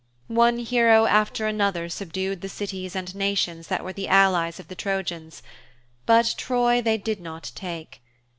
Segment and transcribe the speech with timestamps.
[0.29, 4.73] One hero after another subdued the cities and nations that were the allies of the
[4.73, 5.43] Trojans,
[6.07, 8.01] but Troy they did not take.